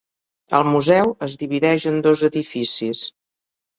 [0.59, 3.05] El museu es divideix en dos edificis.